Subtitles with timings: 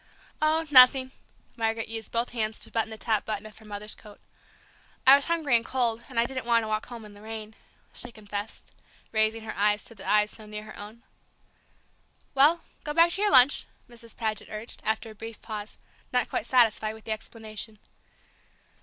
[0.41, 1.11] "Oh, nothing!"
[1.55, 4.19] Margaret used both hands to button the top button of her mother's coat.
[5.05, 7.53] "I was hungry and cold, and I didn't want to walk home in the rain!"
[7.93, 8.71] she confessed,
[9.11, 11.03] raising her eyes to the eyes so near her own.
[12.33, 14.17] "Well, go back to your lunch," Mrs.
[14.17, 15.77] Paget urged, after a brief pause,
[16.11, 17.77] not quite satisfied with the explanation.